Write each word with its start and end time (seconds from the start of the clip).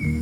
Now 0.00 0.12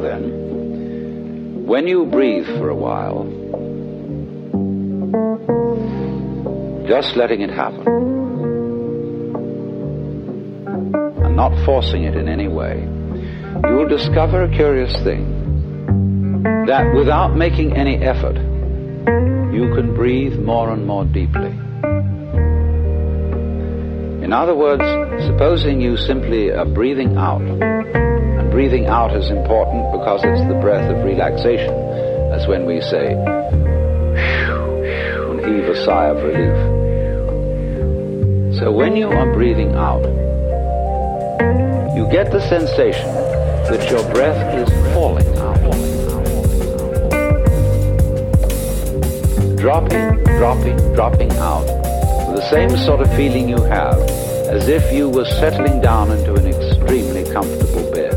then, 0.00 1.64
when 1.64 1.86
you 1.86 2.06
breathe 2.06 2.46
for 2.46 2.70
a 2.70 2.74
while, 2.74 3.22
just 6.88 7.14
letting 7.14 7.42
it 7.42 7.50
happen, 7.50 7.86
and 11.24 11.36
not 11.36 11.64
forcing 11.64 12.02
it 12.02 12.16
in 12.16 12.28
any 12.28 12.48
way, 12.48 12.80
you 13.68 13.76
will 13.76 13.88
discover 13.88 14.42
a 14.42 14.48
curious 14.48 14.92
thing 15.04 15.35
that 16.66 16.94
without 16.94 17.36
making 17.36 17.76
any 17.76 17.96
effort, 17.96 18.36
you 19.52 19.72
can 19.74 19.94
breathe 19.94 20.38
more 20.38 20.70
and 20.70 20.86
more 20.86 21.04
deeply. 21.04 21.50
In 24.24 24.32
other 24.32 24.54
words, 24.54 24.82
supposing 25.24 25.80
you 25.80 25.96
simply 25.96 26.50
are 26.50 26.64
breathing 26.64 27.16
out, 27.16 27.42
and 27.42 28.50
breathing 28.50 28.86
out 28.86 29.16
is 29.16 29.30
important 29.30 29.92
because 29.92 30.20
it's 30.24 30.48
the 30.48 30.58
breath 30.60 30.90
of 30.90 31.04
relaxation, 31.04 31.74
as 32.32 32.46
when 32.46 32.66
we 32.66 32.80
say, 32.80 33.12
and 35.30 35.40
heave 35.40 35.68
a 35.68 35.84
sigh 35.84 36.06
of 36.06 36.22
relief. 36.22 36.56
So 38.58 38.72
when 38.72 38.96
you 38.96 39.08
are 39.08 39.32
breathing 39.32 39.74
out, 39.74 40.04
you 41.96 42.06
get 42.10 42.30
the 42.32 42.40
sensation 42.48 43.14
that 43.70 43.90
your 43.90 44.02
breath 44.12 44.54
is 44.54 44.68
falling 44.94 45.35
Dropping, 49.66 50.22
dropping, 50.22 50.76
dropping 50.94 51.32
out 51.38 51.66
with 52.28 52.36
the 52.36 52.50
same 52.50 52.70
sort 52.76 53.00
of 53.00 53.12
feeling 53.16 53.48
you 53.48 53.60
have 53.64 53.98
as 53.98 54.68
if 54.68 54.92
you 54.92 55.08
were 55.08 55.24
settling 55.24 55.80
down 55.80 56.12
into 56.12 56.34
an 56.34 56.46
extremely 56.46 57.24
comfortable 57.32 57.90
bed. 57.90 58.14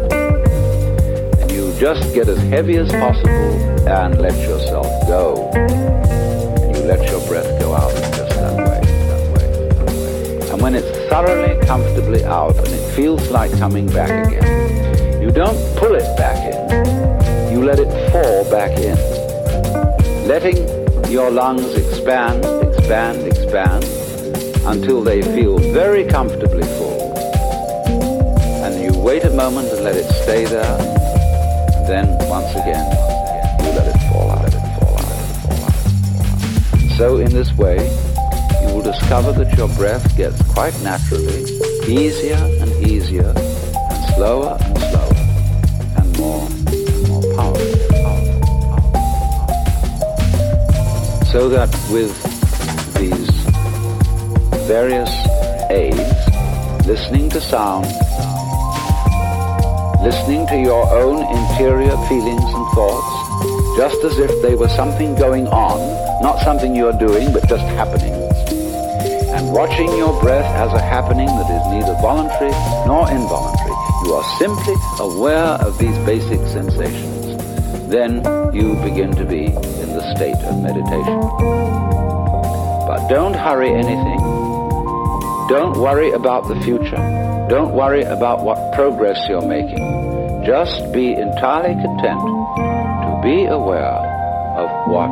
And 1.42 1.52
you 1.52 1.74
just 1.80 2.14
get 2.14 2.30
as 2.30 2.38
heavy 2.50 2.78
as 2.78 2.92
possible 2.92 3.90
and 3.90 4.22
let 4.22 4.36
yourself 4.48 4.86
go. 5.08 5.50
And 5.56 6.76
you 6.76 6.84
let 6.84 7.10
your 7.10 7.28
breath 7.28 7.60
go 7.60 7.74
out 7.74 7.96
just 7.96 8.30
that 8.30 8.56
way, 8.56 8.82
that 8.86 9.34
way, 9.34 9.70
that 9.70 10.42
way. 10.44 10.50
And 10.52 10.62
when 10.62 10.76
it's 10.76 11.10
thoroughly, 11.10 11.66
comfortably 11.66 12.24
out 12.26 12.56
and 12.58 12.68
it 12.68 12.96
feels 12.96 13.28
like 13.32 13.50
coming 13.58 13.88
back 13.88 14.28
again, 14.28 15.20
you 15.20 15.32
don't 15.32 15.58
pull 15.78 15.96
it 15.96 16.16
back 16.16 16.38
in. 16.46 17.52
You 17.52 17.64
let 17.64 17.80
it 17.80 17.90
fall 18.12 18.48
back 18.52 18.78
in. 18.78 18.96
Letting 20.28 20.79
your 21.10 21.32
lungs 21.32 21.74
expand, 21.74 22.46
expand, 22.68 23.26
expand 23.26 23.84
until 24.68 25.02
they 25.02 25.24
feel 25.24 25.58
very 25.74 26.06
comfortably 26.06 26.62
full. 26.78 27.14
And 28.64 28.80
you 28.80 29.00
wait 29.02 29.24
a 29.24 29.32
moment 29.32 29.70
and 29.70 29.84
let 29.84 29.96
it 29.96 30.06
stay 30.22 30.46
there. 30.46 30.78
Then 31.88 32.06
once 32.30 32.52
again, 32.52 32.86
you 33.60 33.72
let 33.72 33.88
it 33.88 34.00
fall 34.12 34.30
out, 34.30 34.44
let 34.44 34.54
it 34.54 34.80
fall 34.80 35.00
out, 35.00 35.10
let 35.10 35.24
it 35.24 35.50
fall 35.50 36.92
out. 36.92 36.98
So 36.98 37.18
in 37.18 37.34
this 37.34 37.52
way, 37.54 37.78
you 38.62 38.76
will 38.76 38.84
discover 38.84 39.32
that 39.32 39.58
your 39.58 39.70
breath 39.70 40.16
gets 40.16 40.40
quite 40.54 40.80
naturally 40.84 41.44
easier 41.88 42.38
and 42.38 42.88
easier 42.88 43.34
and 43.36 44.16
slower 44.16 44.60
So 51.40 51.48
that 51.48 51.72
with 51.90 52.12
these 52.96 53.30
various 54.68 55.10
aids, 55.72 56.12
listening 56.86 57.30
to 57.30 57.40
sound, 57.40 57.86
listening 60.04 60.46
to 60.48 60.60
your 60.60 60.84
own 60.92 61.24
interior 61.24 61.96
feelings 62.10 62.44
and 62.44 62.66
thoughts, 62.76 63.78
just 63.78 64.04
as 64.04 64.20
if 64.20 64.42
they 64.42 64.56
were 64.56 64.68
something 64.68 65.16
going 65.16 65.48
on, 65.48 65.80
not 66.22 66.42
something 66.44 66.76
you're 66.76 67.00
doing, 67.00 67.32
but 67.32 67.48
just 67.48 67.64
happening. 67.68 68.12
And 69.32 69.54
watching 69.54 69.88
your 69.96 70.20
breath 70.20 70.54
as 70.60 70.74
a 70.74 70.82
happening 70.82 71.28
that 71.28 71.50
is 71.50 71.66
neither 71.72 71.96
voluntary 72.02 72.52
nor 72.86 73.10
involuntary. 73.10 73.78
You 74.04 74.14
are 74.16 74.38
simply 74.40 74.76
aware 75.00 75.56
of 75.64 75.78
these 75.78 75.98
basic 76.00 76.46
sensations. 76.50 77.88
Then 77.88 78.26
you 78.54 78.76
begin 78.84 79.16
to 79.16 79.24
be 79.24 79.56
in 79.90 79.98
the 79.98 80.16
state 80.16 80.38
of 80.46 80.62
meditation. 80.62 81.20
But 82.88 83.08
don't 83.08 83.34
hurry 83.34 83.74
anything. 83.74 84.20
Don't 85.50 85.80
worry 85.80 86.12
about 86.12 86.48
the 86.48 86.60
future. 86.62 87.02
Don't 87.50 87.74
worry 87.74 88.04
about 88.04 88.44
what 88.44 88.74
progress 88.74 89.18
you're 89.28 89.42
making. 89.42 90.44
Just 90.46 90.92
be 90.94 91.14
entirely 91.14 91.74
content 91.82 92.22
to 92.22 93.20
be 93.24 93.46
aware 93.46 93.98
of 94.58 94.70
what 94.92 95.10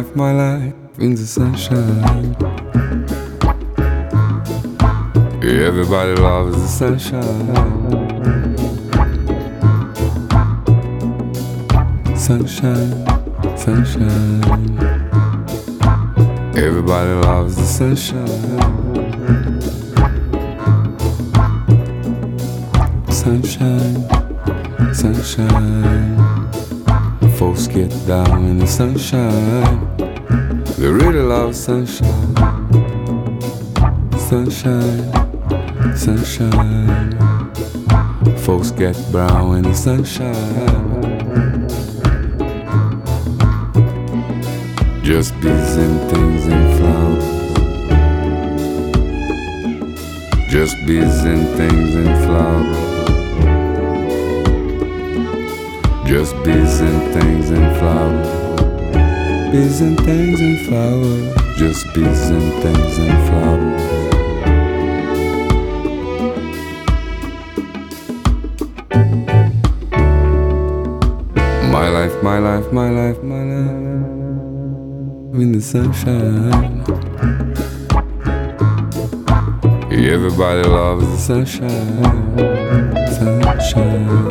life, 0.00 0.16
my 0.16 0.32
life, 0.32 0.74
in 0.98 1.14
the 1.14 1.26
sunshine. 1.26 2.34
Everybody 5.42 6.14
loves 6.14 6.56
the 6.56 6.68
sunshine. 6.68 7.56
Sunshine, 12.16 13.06
sunshine. 13.58 14.42
Everybody 16.56 17.12
loves 17.26 17.56
the 17.56 17.66
sunshine. 17.66 18.60
Sunshine, 23.10 24.94
sunshine. 24.94 26.39
Folks 27.40 27.68
get 27.68 27.88
down 28.06 28.44
in 28.44 28.58
the 28.58 28.66
sunshine. 28.66 29.96
They 30.76 30.88
really 30.88 31.22
love 31.22 31.56
sunshine. 31.56 32.36
Sunshine, 34.18 35.10
sunshine. 35.96 37.16
Folks 38.40 38.70
get 38.72 38.94
brown 39.10 39.56
in 39.56 39.62
the 39.62 39.72
sunshine. 39.72 40.34
Just 45.02 45.32
bees 45.40 45.76
and 45.78 46.10
things 46.10 46.46
and 46.46 46.78
flowers. 46.78 47.24
Just 50.50 50.76
bees 50.86 51.24
and 51.24 51.48
things 51.56 51.94
and 51.94 52.24
flowers. 52.26 52.89
Just 56.10 56.34
bees 56.42 56.80
and 56.80 57.14
things 57.14 57.50
and 57.50 57.76
flowers. 57.78 58.28
Bees 59.52 59.80
and 59.80 59.96
things 60.00 60.40
and 60.40 60.58
flowers. 60.66 61.34
Just 61.56 61.86
bees 61.94 62.30
and 62.30 62.52
things 62.64 62.98
and 62.98 63.16
flowers. 63.28 63.82
My 71.70 71.88
life, 71.88 72.22
my 72.24 72.38
life, 72.40 72.72
my 72.72 72.90
life, 72.90 73.22
my 73.22 73.44
life. 73.44 73.84
In 75.40 75.52
the 75.52 75.60
sunshine. 75.60 76.82
Everybody 79.92 80.62
loves 80.68 81.06
the 81.08 81.18
sunshine. 81.18 82.02
Sunshine 83.14 84.29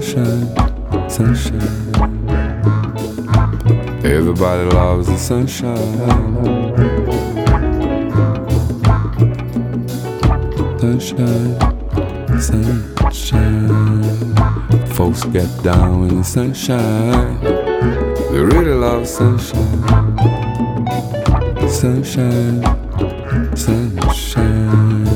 sunshine, 0.00 1.10
sunshine. 1.10 1.60
Everybody 4.04 4.70
loves 4.70 5.06
the 5.06 5.18
sunshine. 5.18 5.76
sunshine, 10.80 11.58
sunshine. 12.40 14.02
Folks 14.94 15.24
get 15.24 15.62
down 15.62 16.08
in 16.08 16.16
the 16.18 16.24
sunshine. 16.24 17.40
They 18.30 18.40
really 18.40 18.74
love 18.74 19.06
sunshine, 19.06 19.82
sunshine, 21.68 22.64
sunshine. 23.54 25.06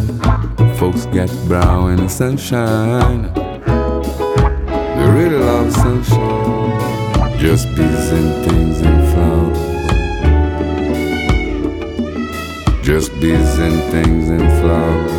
Folks 0.77 1.07
get 1.07 1.31
brown 1.49 1.93
in 1.93 1.97
the 1.97 2.09
sunshine. 2.09 3.46
Sunshine. 5.57 7.39
Just 7.39 7.67
bees 7.75 8.11
and 8.13 8.45
things 8.45 8.81
and 8.83 9.09
flowers. 9.13 9.59
Just 12.85 13.19
bees 13.21 13.59
and 13.59 13.83
things 13.91 14.29
and 14.29 14.49
flowers. 14.61 15.13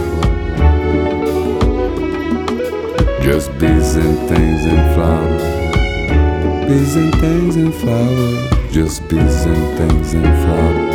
Just 3.26 3.52
bees 3.60 3.96
and 3.96 4.30
things 4.30 4.66
and 4.66 4.94
flowers. 4.94 5.44
Bees 6.68 6.96
and 6.96 7.14
things 7.16 7.56
and 7.56 7.74
flowers. 7.74 8.72
Just 8.72 9.08
bees 9.10 9.46
and 9.46 9.78
things 9.78 10.14
and 10.14 10.26
flowers. 10.44 10.87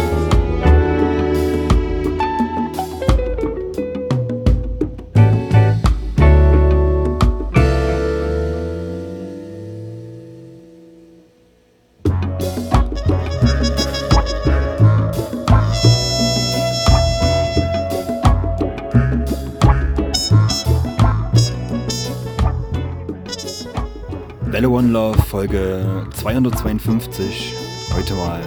Love 24.92 25.22
Folge 25.22 26.06
252. 26.12 27.54
Heute 27.94 28.12
mal 28.12 28.42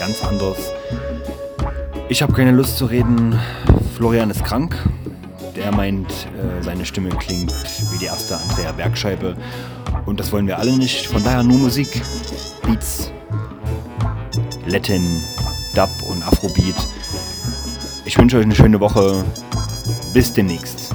ganz 0.00 0.20
anders. 0.24 0.72
Ich 2.08 2.22
habe 2.22 2.32
keine 2.32 2.50
Lust 2.50 2.76
zu 2.76 2.86
reden. 2.86 3.38
Florian 3.94 4.28
ist 4.28 4.42
krank. 4.42 4.76
Der 5.54 5.70
meint, 5.70 6.10
äh, 6.10 6.60
seine 6.60 6.84
Stimme 6.84 7.10
klingt 7.10 7.52
wie 7.92 7.98
die 7.98 8.06
erste 8.06 8.36
Andrea 8.36 8.72
Bergscheibe. 8.72 9.36
Und 10.06 10.18
das 10.18 10.32
wollen 10.32 10.48
wir 10.48 10.58
alle 10.58 10.76
nicht. 10.76 11.06
Von 11.06 11.22
daher 11.22 11.44
nur 11.44 11.58
Musik, 11.58 12.02
Beats, 12.66 13.12
Latin, 14.66 15.22
Dub 15.76 15.90
und 16.10 16.26
Afrobeat. 16.26 16.74
Ich 18.04 18.18
wünsche 18.18 18.38
euch 18.38 18.44
eine 18.44 18.56
schöne 18.56 18.80
Woche. 18.80 19.24
Bis 20.12 20.32
demnächst. 20.32 20.85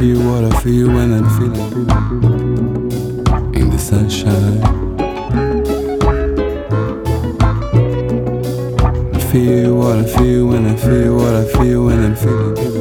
Feel 0.00 0.16
I 0.16 0.22
feel 0.22 0.32
what 0.32 0.44
I 0.44 0.60
feel 0.62 0.88
when 0.88 1.12
I'm 1.12 1.28
feeling 1.36 1.90
in 3.54 3.70
the 3.70 3.78
sunshine. 3.78 4.62
I 9.14 9.18
feel 9.30 9.74
what 9.76 9.98
I 9.98 10.04
feel 10.04 10.46
when 10.46 10.66
I 10.66 10.76
feel 10.76 11.16
what 11.16 11.34
I 11.34 11.44
feel 11.44 11.84
when 11.84 12.02
I'm 12.02 12.16
feeling 12.16 12.79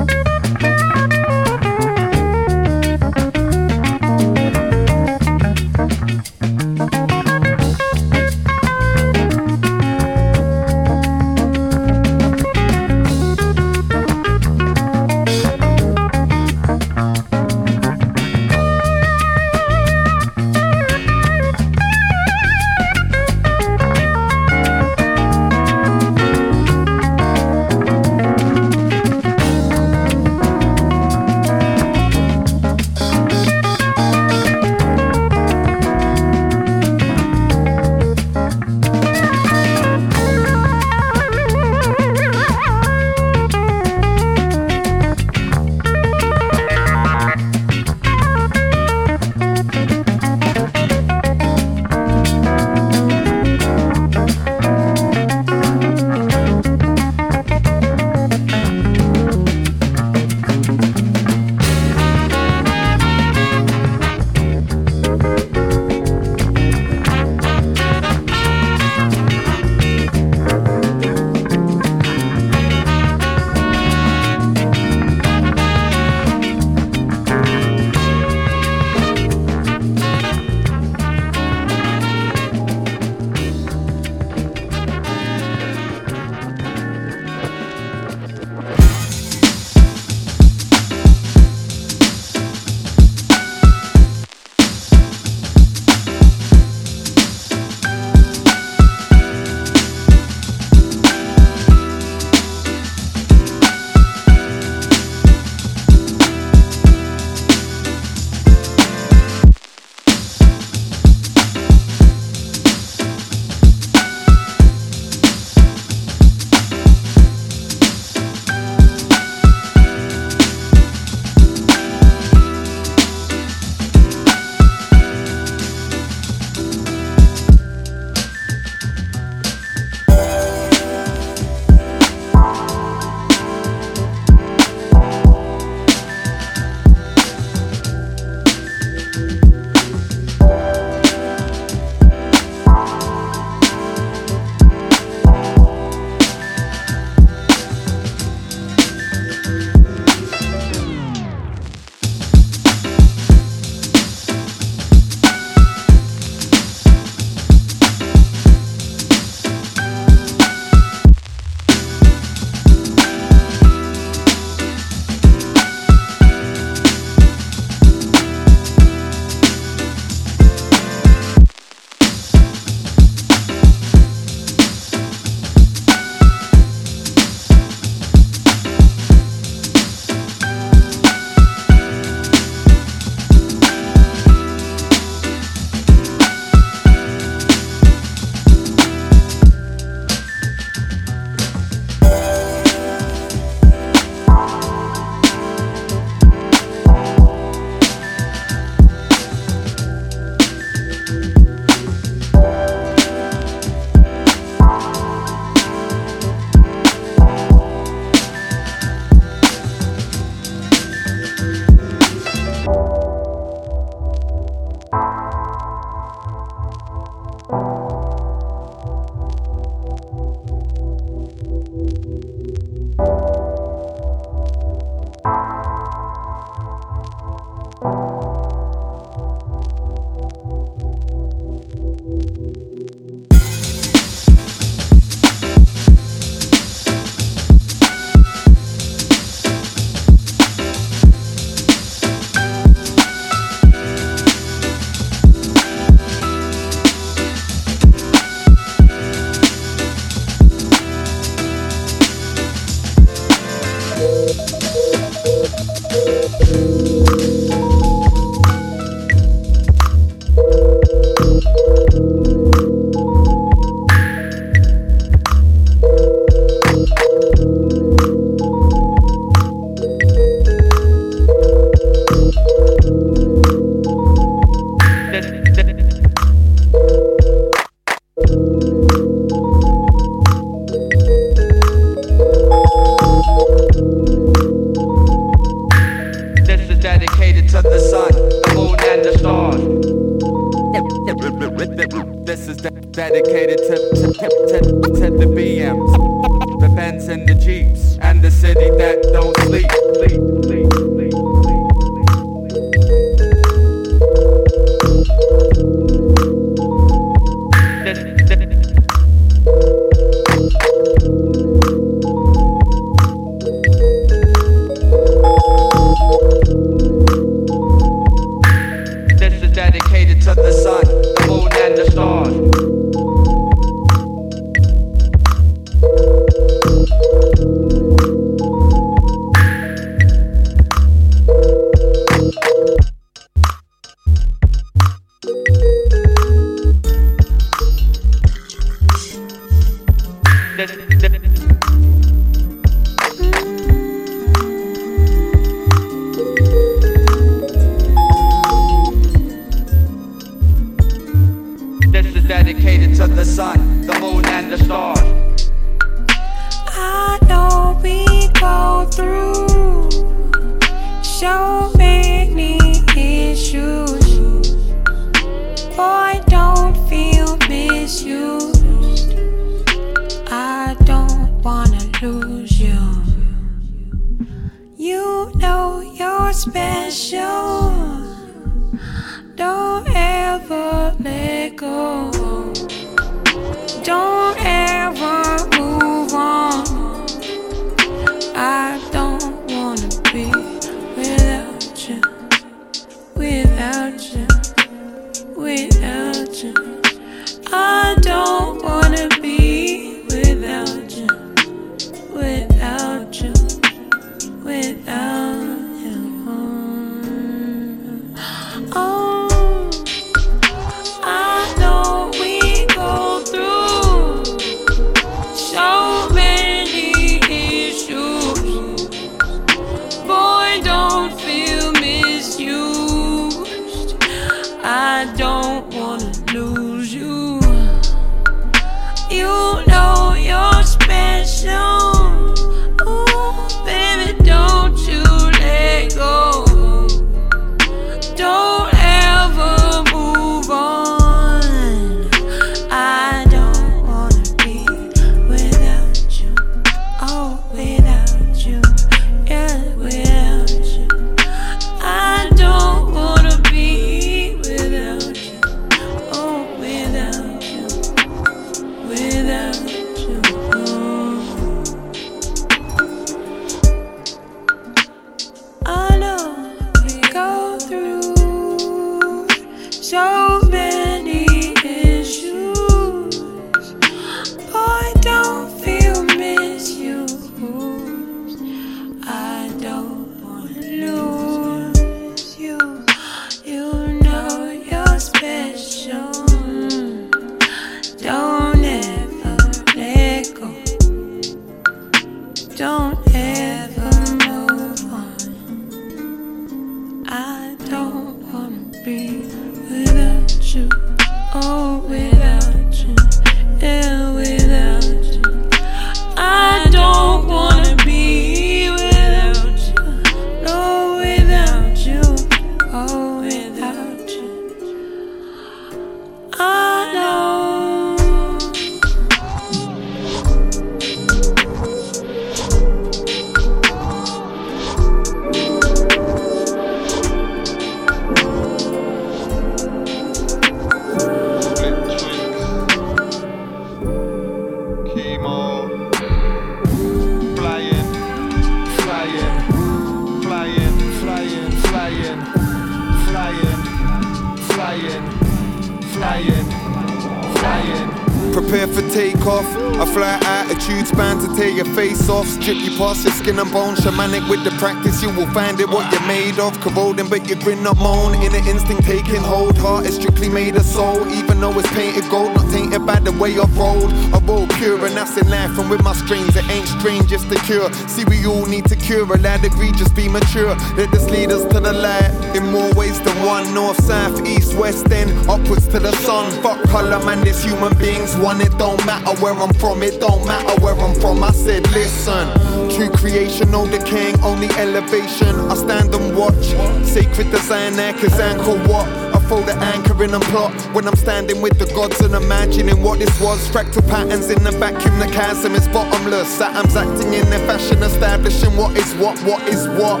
With 554.42 554.54
the 554.54 554.58
practice, 554.58 555.00
you 555.00 555.08
will 555.10 555.28
find 555.28 555.60
it 555.60 555.68
what 555.68 555.92
you're 555.92 556.08
made 556.08 556.40
of. 556.40 556.58
Corroding, 556.62 557.08
but 557.08 557.28
you 557.28 557.36
grin 557.36 557.62
not 557.62 557.76
moan. 557.76 558.14
Inner 558.24 558.42
instinct 558.50 558.82
taking 558.82 559.22
hold. 559.22 559.56
Heart 559.56 559.86
is 559.86 559.94
strictly 559.94 560.28
made 560.28 560.56
of 560.56 560.64
soul. 560.64 561.06
Even 561.12 561.40
though 561.40 561.56
it's 561.56 561.70
painted 561.70 562.10
gold, 562.10 562.34
not 562.34 562.50
tainted 562.50 562.84
by 562.84 562.98
the 562.98 563.12
way 563.12 563.38
I've 563.38 563.56
rolled. 563.56 563.92
I 564.12 564.18
roll 564.26 564.48
pure, 564.58 564.84
and 564.84 564.96
that's 564.96 565.16
in 565.16 565.30
life. 565.30 565.56
And 565.60 565.70
with 565.70 565.84
my 565.84 565.92
strains, 565.92 566.34
it 566.34 566.48
ain't 566.50 566.66
strange, 566.66 567.12
it's 567.12 567.22
the 567.24 567.36
cure. 567.46 567.72
See, 567.86 568.04
we 568.06 568.26
all 568.26 568.44
need 568.46 568.66
to 568.66 568.74
cure. 568.74 569.04
Allow 569.04 569.36
the 569.36 569.48
greed, 569.50 569.76
just 569.76 569.94
be 569.94 570.08
mature. 570.08 570.56
Let 570.74 570.90
this 570.90 571.08
lead 571.08 571.30
us 571.30 571.44
to 571.52 571.60
the 571.60 571.72
light. 571.72 572.10
In 572.34 572.50
more 572.50 572.72
ways 572.74 573.00
than 573.02 573.14
one. 573.24 573.54
North, 573.54 573.84
south, 573.84 574.26
east, 574.26 574.58
west, 574.58 574.86
then 574.88 575.06
upwards 575.30 575.68
to 575.68 575.78
the 575.78 575.92
sun. 576.02 576.32
Fuck 576.42 576.60
color, 576.64 576.98
man, 577.04 577.20
this 577.20 577.44
human 577.44 577.78
beings. 577.78 578.16
One, 578.16 578.40
it 578.40 578.58
don't 578.58 578.84
matter 578.86 579.14
where 579.22 579.34
I'm 579.34 579.54
from, 579.54 579.84
it 579.84 580.00
don't 580.00 580.26
matter 580.26 580.60
where 580.60 580.74
I'm 580.74 580.98
from. 580.98 581.22
I 581.22 581.30
said, 581.30 581.62
listen. 581.70 582.41
True 582.70 582.90
creation, 582.90 583.54
all 583.54 583.66
decaying, 583.66 584.20
only 584.22 584.48
elevation. 584.56 585.34
I 585.50 585.54
stand 585.54 585.94
and 585.94 586.16
watch. 586.16 586.46
Sacred 586.86 587.30
design, 587.30 587.78
anchors, 587.78 588.18
anchor 588.18 588.56
what? 588.68 588.86
I 589.14 589.18
fold 589.28 589.46
the 589.46 589.54
anchor 589.56 590.02
in 590.04 590.14
and 590.14 590.22
plot. 590.24 590.52
When 590.74 590.86
I'm 590.86 590.96
standing 590.96 591.42
with 591.42 591.58
the 591.58 591.66
gods 591.74 592.00
and 592.00 592.14
imagining 592.14 592.82
what 592.82 592.98
this 592.98 593.20
was. 593.20 593.46
Fractal 593.48 593.86
patterns 593.88 594.30
in 594.30 594.42
the 594.44 594.52
vacuum, 594.52 594.98
the 594.98 595.06
chasm 595.06 595.54
is 595.54 595.68
bottomless. 595.68 596.40
Atoms 596.40 596.76
acting 596.76 597.12
in 597.14 597.28
their 597.30 597.46
fashion, 597.46 597.82
establishing 597.82 598.56
what 598.56 598.76
is 598.76 598.94
what, 598.94 599.18
what 599.24 599.42
is 599.48 599.66
what. 599.68 600.00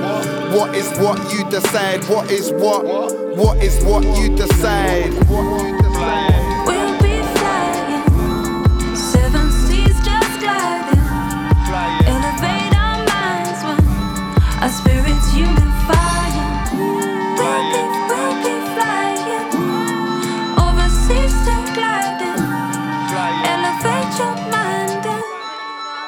What 0.52 0.74
is 0.74 0.88
what 0.98 1.18
you 1.32 1.48
decide, 1.50 2.04
what 2.04 2.30
is 2.30 2.52
what. 2.52 2.84
What 3.36 3.62
is 3.62 3.82
what 3.84 4.04
you 4.18 4.34
decide. 4.36 5.71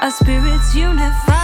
Our 0.05 0.11
spirits 0.11 0.75
unifying. 0.75 1.44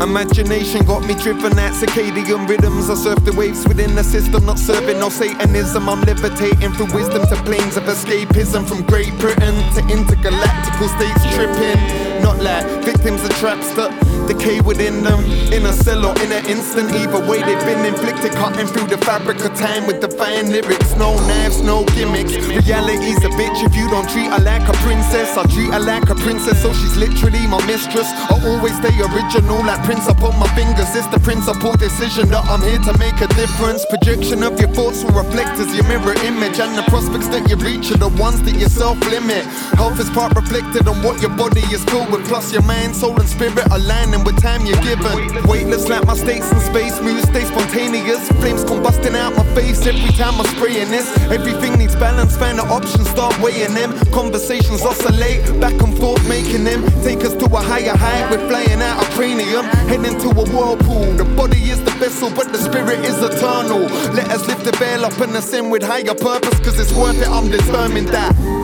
Imagination 0.00 0.84
got 0.86 1.04
me 1.04 1.14
driven 1.14 1.58
at 1.58 1.72
circadian 1.72 2.48
rhythms. 2.48 2.88
I 2.88 2.94
surf 2.94 3.18
the 3.24 3.32
waves 3.32 3.66
within 3.66 3.96
the 3.96 4.04
system, 4.04 4.46
not 4.46 4.58
serving 4.58 5.00
no 5.00 5.08
Satanism. 5.08 5.88
I'm 5.88 6.02
levitating 6.02 6.72
through 6.72 6.94
wisdom 6.94 7.26
to 7.26 7.36
planes 7.42 7.76
of 7.76 7.82
escapism 7.84 8.66
from 8.68 8.82
Great 8.86 9.10
Britain 9.18 9.54
to 9.74 9.80
intergalactical 9.90 10.88
states 10.94 11.24
tripping. 11.34 12.22
Not 12.22 12.38
like 12.38 12.64
victims 12.84 13.24
of 13.24 13.30
traps 13.42 13.74
that 13.74 13.90
decay 14.28 14.60
within 14.60 15.02
them. 15.02 15.24
In 15.52 15.66
a 15.66 15.72
cell 15.72 16.06
or 16.06 16.14
in 16.22 16.30
an 16.30 16.46
instant, 16.46 16.92
either 16.92 17.18
way 17.26 17.42
they've 17.42 17.66
been 17.66 17.84
inflicted. 17.84 18.32
Cutting 18.38 18.66
through 18.66 18.86
the 18.86 18.98
fabric 18.98 19.42
of 19.44 19.54
time 19.54 19.86
with 19.86 20.00
divine 20.00 20.50
lyrics. 20.50 20.94
No 20.94 21.18
knives, 21.26 21.60
no 21.60 21.84
gimmicks. 21.98 22.38
Reality's 22.46 23.18
a 23.24 23.30
bitch 23.34 23.66
if 23.66 23.74
you 23.74 23.90
don't 23.90 24.08
treat 24.08 24.30
her 24.30 24.38
like 24.38 24.62
a 24.68 24.76
princess. 24.86 25.36
I 25.36 25.42
treat 25.50 25.74
her 25.74 25.80
like 25.80 26.08
a 26.08 26.14
princess, 26.14 26.62
so 26.62 26.72
she's 26.72 26.96
literally 26.96 27.46
my 27.48 27.58
mistress. 27.66 28.06
I 28.30 28.38
always 28.46 28.76
stay 28.78 28.94
original, 28.94 29.58
like 29.66 29.82
Prince 29.88 30.06
upon 30.06 30.38
my 30.38 30.46
fingers. 30.48 30.94
It's 30.94 31.06
the 31.06 31.18
principal 31.20 31.72
decision 31.72 32.28
that 32.28 32.44
I'm 32.44 32.60
here 32.60 32.76
to 32.76 32.92
make 33.00 33.16
a 33.24 33.28
difference. 33.40 33.86
Projection 33.88 34.42
of 34.42 34.60
your 34.60 34.68
thoughts 34.76 35.02
will 35.02 35.16
reflect 35.16 35.56
as 35.56 35.72
your 35.72 35.88
mirror 35.88 36.12
image, 36.28 36.60
and 36.60 36.76
the 36.76 36.84
prospects 36.92 37.28
that 37.28 37.48
you 37.48 37.56
reach 37.56 37.88
are 37.90 37.96
the 37.96 38.12
ones 38.20 38.42
that 38.42 38.52
you 38.60 38.68
self 38.68 39.00
limit. 39.08 39.48
Health 39.80 39.98
is 39.98 40.10
part 40.10 40.36
reflected 40.36 40.88
on 40.88 41.00
what 41.00 41.22
your 41.24 41.32
body 41.40 41.64
is 41.72 41.82
filled 41.88 42.12
with, 42.12 42.20
plus 42.28 42.52
your 42.52 42.60
mind, 42.68 42.94
soul, 42.94 43.16
and 43.16 43.26
spirit 43.26 43.64
aligning 43.72 44.24
with 44.28 44.36
time 44.42 44.60
you're 44.68 44.76
given. 44.84 45.08
Weightless 45.48 45.88
like 45.88 46.04
my 46.04 46.12
states 46.12 46.52
in 46.52 46.60
space, 46.60 47.00
moves 47.00 47.24
stay 47.24 47.48
spontaneous. 47.48 48.28
Flames 48.44 48.68
combusting 48.68 49.16
out 49.16 49.32
my 49.40 49.46
face 49.56 49.86
every 49.86 50.12
time 50.20 50.36
I'm 50.36 50.44
spraying 50.52 50.92
this. 50.92 51.08
Everything 51.32 51.80
needs 51.80 51.96
balance, 51.96 52.36
find 52.36 52.58
the 52.58 52.68
options, 52.68 53.08
start 53.08 53.32
weighing 53.40 53.72
them. 53.72 53.96
Conversations 54.12 54.84
oscillate, 54.84 55.40
back 55.64 55.80
and 55.80 55.96
forth, 55.96 56.20
making 56.28 56.64
them 56.64 56.84
take 57.00 57.24
us 57.24 57.32
to 57.40 57.46
a 57.56 57.60
higher 57.64 57.96
height. 57.96 58.28
We're 58.28 58.44
flying 58.52 58.82
out 58.84 59.00
of 59.00 59.08
cranium, 59.16 59.64
heading 59.86 60.18
to 60.20 60.28
a 60.30 60.44
whirlpool. 60.50 61.12
The 61.14 61.24
body 61.36 61.70
is 61.70 61.82
the 61.84 61.92
vessel, 61.92 62.30
but 62.30 62.52
the 62.52 62.58
spirit 62.58 63.00
is 63.00 63.22
eternal. 63.22 63.82
Let 64.14 64.28
us 64.30 64.46
lift 64.46 64.64
the 64.64 64.72
veil 64.76 65.04
up 65.04 65.18
and 65.20 65.34
ascend 65.36 65.70
with 65.70 65.82
higher 65.82 66.14
purpose, 66.14 66.58
cause 66.60 66.78
it's 66.78 66.92
worth 66.92 67.20
it, 67.20 67.28
I'm 67.28 67.50
determined 67.50 68.08
that. 68.08 68.57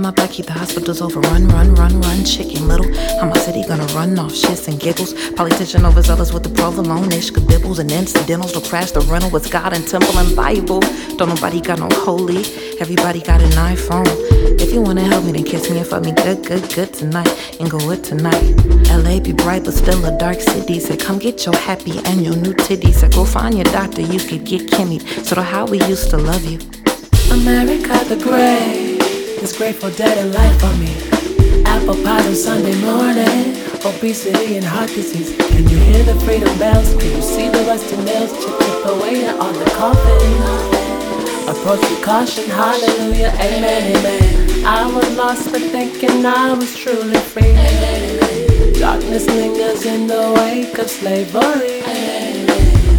In 0.00 0.02
my 0.04 0.10
back, 0.12 0.30
keep 0.30 0.46
the 0.46 0.52
hospitals 0.52 1.02
overrun, 1.02 1.46
run, 1.48 1.74
run, 1.74 1.74
run, 1.74 2.00
run, 2.00 2.24
chicken 2.24 2.66
little. 2.66 2.88
How 3.20 3.26
my 3.26 3.36
city 3.36 3.62
gonna 3.68 3.84
run 3.92 4.18
off 4.18 4.32
shits 4.32 4.66
and 4.66 4.80
giggles? 4.80 5.12
Politician 5.32 5.84
overzealous 5.84 6.32
with 6.32 6.42
the 6.42 6.48
provolone 6.48 7.12
ish, 7.12 7.30
kabibbles 7.30 7.80
and 7.80 7.92
incidentals 7.92 8.52
to 8.54 8.66
crash 8.66 8.92
the 8.92 9.00
rental 9.02 9.30
with 9.30 9.50
God 9.50 9.74
and 9.74 9.86
temple 9.86 10.16
and 10.16 10.34
Bible. 10.34 10.80
Don't 11.18 11.28
nobody 11.28 11.60
got 11.60 11.80
no 11.80 11.88
holy, 11.92 12.44
everybody 12.80 13.20
got 13.20 13.42
an 13.42 13.50
iPhone. 13.72 14.08
If 14.58 14.72
you 14.72 14.80
wanna 14.80 15.02
help 15.02 15.24
me, 15.24 15.32
then 15.32 15.44
kiss 15.44 15.68
me 15.68 15.76
and 15.76 15.86
fuck 15.86 16.02
me 16.02 16.12
good, 16.12 16.46
good, 16.46 16.66
good 16.74 16.94
tonight, 16.94 17.30
and 17.60 17.70
go 17.70 17.78
with 17.86 18.02
tonight. 18.02 18.44
LA 18.88 19.20
be 19.20 19.32
bright, 19.32 19.64
but 19.64 19.74
still 19.74 20.02
a 20.06 20.16
dark 20.16 20.40
city. 20.40 20.80
Said, 20.80 21.00
come 21.00 21.18
get 21.18 21.44
your 21.44 21.56
happy 21.56 21.98
and 22.06 22.24
your 22.24 22.36
new 22.36 22.54
titties. 22.54 22.94
Said, 22.94 23.12
go 23.12 23.26
find 23.26 23.54
your 23.54 23.64
doctor, 23.64 24.00
you 24.00 24.18
could 24.18 24.44
get 24.46 24.62
Kimmy. 24.70 25.00
Sort 25.26 25.38
of 25.38 25.44
how 25.44 25.66
we 25.66 25.78
used 25.84 26.08
to 26.10 26.16
love 26.16 26.44
you. 26.44 26.58
America 27.30 28.02
the 28.08 28.16
Great 28.24 28.79
is 29.42 29.56
grateful 29.56 29.90
dead 29.92 30.18
and 30.18 30.34
life 30.34 30.60
for 30.60 30.74
me. 30.76 30.92
Apple 31.64 31.94
pies 32.04 32.26
on 32.26 32.34
Sunday 32.34 32.76
morning, 32.82 33.56
obesity 33.86 34.56
and 34.56 34.64
heart 34.64 34.88
disease. 34.88 35.34
Can 35.48 35.66
you 35.68 35.78
hear 35.78 36.04
the 36.04 36.14
freedom 36.20 36.52
bells? 36.58 36.92
Can 37.00 37.10
you 37.16 37.22
see 37.22 37.48
the 37.48 37.64
rusty 37.64 37.96
nails? 38.04 38.32
Chip 38.32 38.84
away 38.84 39.28
on 39.28 39.52
the 39.54 39.70
coffin. 39.78 40.90
Approach 41.48 41.80
with 41.80 42.02
caution, 42.02 42.50
hallelujah, 42.50 43.32
amen, 43.36 43.96
amen. 43.96 44.66
I 44.66 44.86
was 44.92 45.16
lost 45.16 45.50
but 45.50 45.62
thinking 45.62 46.26
I 46.26 46.52
was 46.52 46.76
truly 46.76 47.16
free. 47.32 47.54
Darkness 48.78 49.26
lingers 49.26 49.86
in 49.86 50.06
the 50.06 50.34
wake 50.36 50.76
of 50.78 50.90
slavery. 50.90 51.80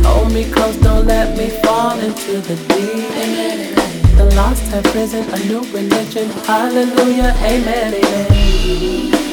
Hold 0.04 0.34
me 0.34 0.49
close, 0.51 0.75
don't 0.77 1.06
let 1.06 1.38
me 1.38 1.49
fall 1.62 1.99
into 1.99 2.41
the 2.41 2.56
deep. 2.67 3.81
The 4.17 4.34
lost 4.36 4.63
have 4.71 4.95
risen, 4.95 5.24
a 5.34 5.39
new 5.45 5.62
religion. 5.74 6.30
Hallelujah, 6.45 7.34
amen, 7.43 7.93
amen. 7.95 9.31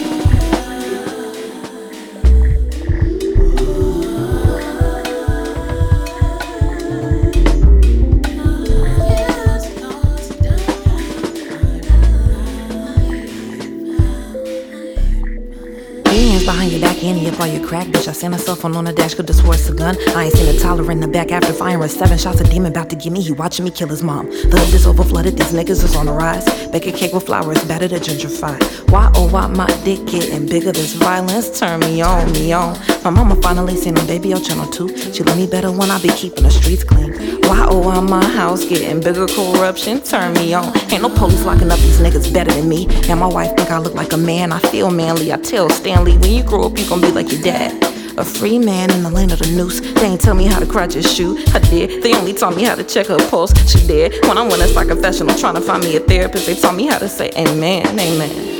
Behind 16.58 16.72
your 16.72 16.80
back, 16.80 17.04
Annie 17.04 17.28
up 17.28 17.38
all 17.38 17.46
your 17.46 17.64
crack, 17.64 17.86
bitch. 17.86 18.08
I 18.08 18.12
seen 18.12 18.34
a 18.34 18.38
cell 18.38 18.56
phone 18.56 18.74
on 18.74 18.84
the 18.84 18.92
dash, 18.92 19.14
could 19.14 19.28
have 19.28 19.36
swore 19.36 19.54
it's 19.54 19.68
a 19.68 19.74
gun. 19.74 19.96
I 20.16 20.24
ain't 20.24 20.34
seen 20.34 20.52
a 20.52 20.58
Tyler 20.58 20.90
in 20.90 20.98
the 20.98 21.06
back 21.06 21.30
after 21.30 21.52
firing 21.52 21.88
seven 21.88 22.18
shots. 22.18 22.40
A 22.40 22.44
demon 22.44 22.72
about 22.72 22.90
to 22.90 22.96
get 22.96 23.12
me, 23.12 23.22
he 23.22 23.30
watching 23.30 23.64
me 23.64 23.70
kill 23.70 23.86
his 23.86 24.02
mom. 24.02 24.26
The 24.26 24.58
hood 24.58 24.74
is 24.74 24.84
over 24.84 25.04
flooded, 25.04 25.36
these 25.36 25.52
niggas 25.52 25.84
is 25.84 25.94
on 25.94 26.06
the 26.06 26.12
rise. 26.12 26.44
Bake 26.70 26.86
a 26.86 26.92
cake 26.92 27.12
with 27.12 27.26
flowers, 27.26 27.62
better 27.64 27.86
to 27.86 27.96
gentrify. 27.96 28.58
Why 28.90 29.10
oh 29.14 29.28
why 29.28 29.46
my 29.46 29.68
dick 29.84 30.04
getting 30.06 30.46
bigger? 30.46 30.72
This 30.72 30.94
violence 30.94 31.58
turn 31.60 31.78
me 31.80 32.02
on, 32.02 32.32
me 32.32 32.52
on. 32.52 32.76
My 33.04 33.10
mama 33.10 33.40
finally 33.40 33.76
seen 33.76 33.96
a 33.96 34.04
baby 34.06 34.32
on 34.32 34.42
channel 34.42 34.66
2. 34.66 35.12
She 35.12 35.22
love 35.22 35.36
me 35.36 35.46
better 35.46 35.70
when 35.70 35.90
I 35.90 36.02
be 36.02 36.08
keeping 36.08 36.42
the 36.42 36.50
streets 36.50 36.82
clean. 36.82 37.38
Why 37.42 37.66
oh 37.70 37.78
why 37.78 38.00
my 38.00 38.24
house 38.24 38.64
getting 38.64 39.00
bigger? 39.00 39.26
Corruption 39.26 40.02
turn 40.02 40.34
me 40.34 40.54
on. 40.54 40.76
Ain't 40.92 41.02
no 41.02 41.08
police 41.08 41.44
locking 41.44 41.70
up 41.70 41.78
these 41.78 42.00
niggas 42.00 42.32
better 42.32 42.52
than 42.52 42.68
me. 42.68 42.86
And 43.08 43.20
my 43.20 43.26
wife 43.26 43.56
think 43.56 43.70
I 43.70 43.78
look 43.78 43.94
like 43.94 44.12
a 44.12 44.16
man. 44.16 44.52
I 44.52 44.58
feel 44.58 44.90
manly. 44.90 45.32
I 45.32 45.36
tell 45.36 45.70
Stanley, 45.70 46.18
when 46.18 46.32
you 46.32 46.47
grow 46.48 46.64
up, 46.64 46.78
you 46.78 46.88
gon' 46.88 47.00
be 47.00 47.12
like 47.12 47.30
your 47.30 47.42
dad. 47.42 47.72
A 48.18 48.24
free 48.24 48.58
man 48.58 48.90
in 48.90 49.02
the 49.02 49.10
land 49.10 49.32
of 49.32 49.38
the 49.38 49.46
noose. 49.48 49.80
They 49.80 50.06
ain't 50.06 50.20
tell 50.20 50.34
me 50.34 50.46
how 50.46 50.58
to 50.58 50.66
cry, 50.66 50.86
just 50.86 51.14
shoot. 51.14 51.38
I 51.54 51.60
did. 51.60 52.02
They 52.02 52.14
only 52.14 52.32
taught 52.32 52.56
me 52.56 52.64
how 52.64 52.74
to 52.74 52.82
check 52.82 53.06
her 53.06 53.18
pulse. 53.28 53.52
She 53.70 53.86
did. 53.86 54.26
When 54.26 54.36
I 54.36 54.42
went 54.42 54.62
to 54.62 54.68
psych 54.68 54.88
professional 54.88 55.36
trying 55.36 55.54
to 55.54 55.60
find 55.60 55.84
me 55.84 55.96
a 55.96 56.00
therapist, 56.00 56.46
they 56.46 56.54
taught 56.54 56.74
me 56.74 56.86
how 56.86 56.98
to 56.98 57.08
say 57.08 57.30
amen, 57.36 57.86
amen. 57.98 58.56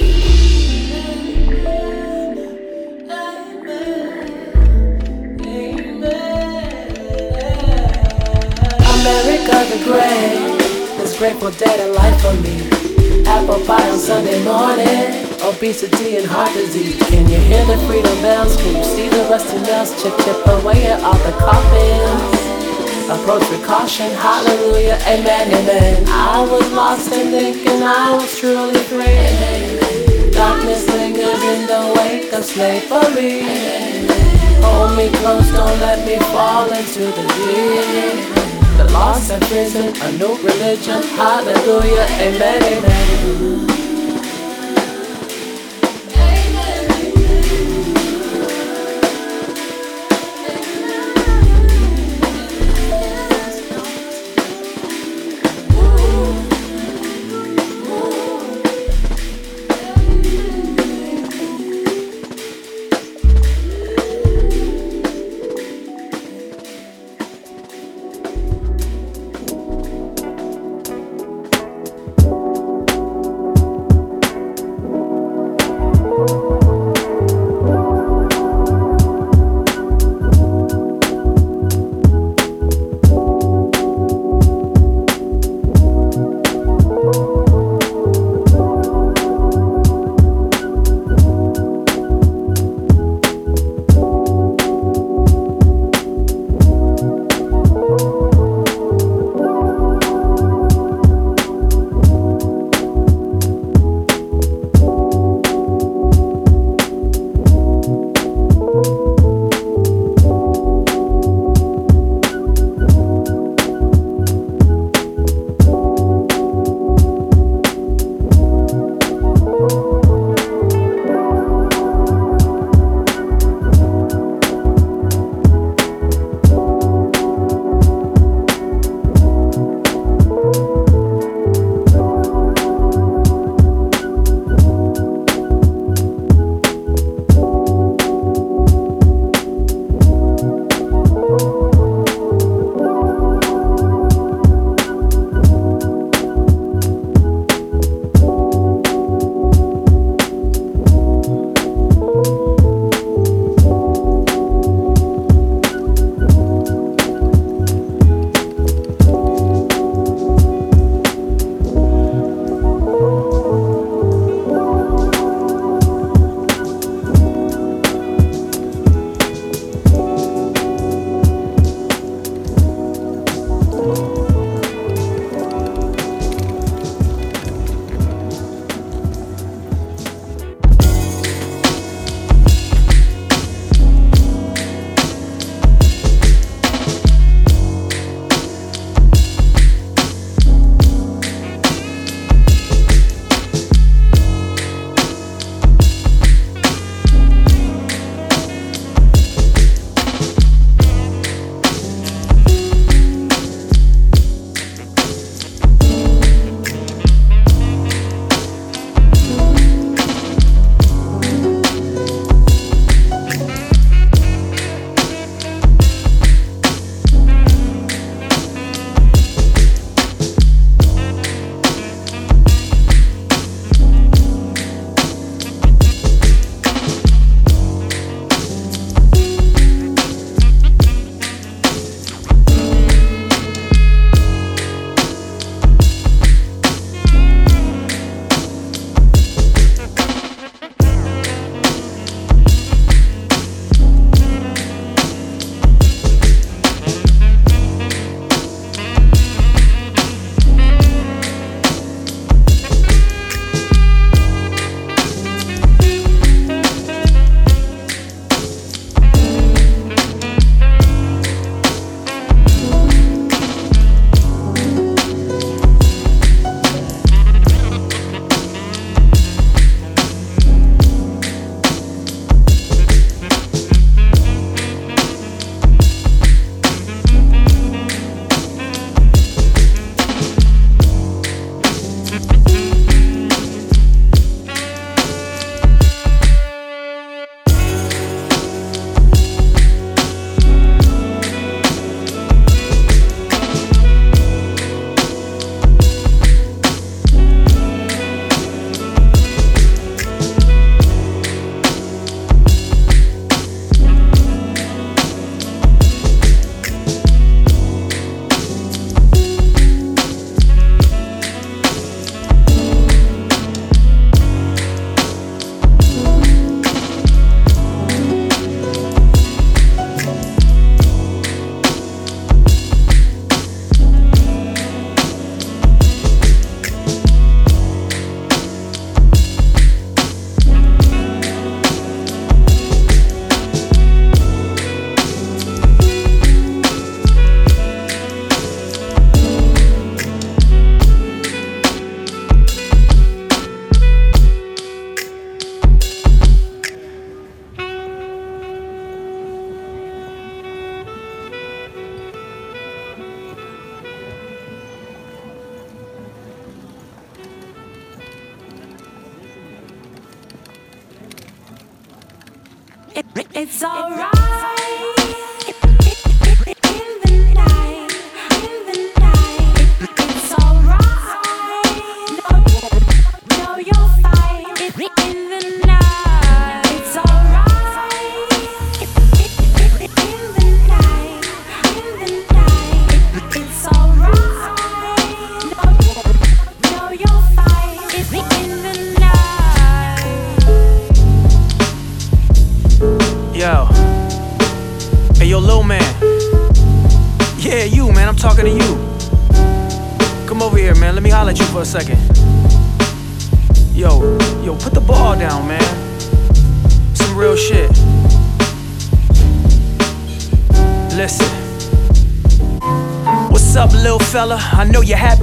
Grateful 11.18 11.50
dead 11.50 11.80
and 11.80 11.94
life 11.94 12.20
for 12.22 12.32
me. 12.42 13.24
Apple 13.26 13.58
pie 13.66 13.90
on 13.90 13.98
Sunday 13.98 14.40
morning, 14.44 15.27
obesity 15.42 16.16
and 16.16 16.26
heart 16.26 16.52
disease. 16.52 16.96
Can 17.08 17.28
you 17.28 17.38
hear 17.38 17.64
the 17.66 17.76
freedom 17.86 18.14
bells? 18.22 18.56
Can 18.56 18.76
you 18.76 18.84
see 18.84 19.08
the 19.08 19.24
rusty 19.30 19.58
nails 19.62 19.90
chip 20.02 20.14
chip 20.24 20.40
away 20.46 20.86
at 20.86 21.02
all 21.02 21.18
the 21.26 21.32
coffins? 21.38 22.48
Approach 23.08 23.48
with 23.50 23.64
caution, 23.64 24.10
hallelujah, 24.12 24.98
amen, 25.06 25.48
amen. 25.48 26.04
I 26.08 26.42
was 26.42 26.70
lost 26.72 27.10
in 27.12 27.30
thinking 27.30 27.82
I 27.82 28.12
was 28.12 28.38
truly 28.38 28.78
free. 28.84 30.30
Darkness 30.30 30.86
lingers 30.88 31.42
in 31.42 31.66
the 31.66 31.94
wake 31.96 32.32
of 32.32 32.44
slavery. 32.44 33.48
Hold 34.60 34.96
me 34.96 35.08
close, 35.20 35.50
don't 35.52 35.80
let 35.80 36.06
me 36.06 36.18
fall 36.34 36.70
into 36.70 37.00
the 37.00 37.24
deep. 37.38 38.36
The 38.76 38.84
lost 38.92 39.30
and 39.32 39.42
prison, 39.44 39.96
a 40.02 40.12
new 40.18 40.36
religion, 40.42 41.02
hallelujah, 41.16 42.06
amen, 42.20 42.62
amen. 42.62 43.67